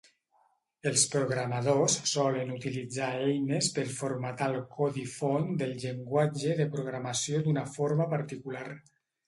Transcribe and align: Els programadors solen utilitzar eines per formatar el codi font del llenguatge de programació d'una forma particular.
Els 0.91 1.01
programadors 1.15 1.97
solen 2.11 2.53
utilitzar 2.55 3.11
eines 3.27 3.69
per 3.77 3.85
formatar 3.99 4.49
el 4.55 4.59
codi 4.73 5.05
font 5.19 5.47
del 5.63 5.79
llenguatge 5.87 6.59
de 6.63 6.71
programació 6.75 7.47
d'una 7.47 7.69
forma 7.79 8.13
particular. 8.19 8.67